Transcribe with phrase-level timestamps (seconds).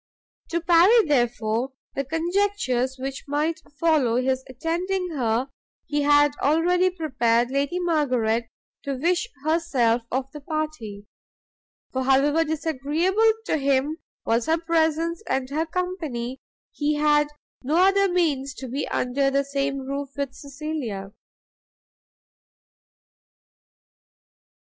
[0.49, 5.47] To parry, therefore, the conjectures which might follow his attending her,
[5.85, 8.47] he had already prepared Lady Margaret
[8.81, 11.05] to wish herself of the party:
[11.91, 16.39] for however disagreeable to him was her presence and her company,
[16.71, 17.27] he had
[17.63, 21.11] no other means to be under the same roof with Cecilia.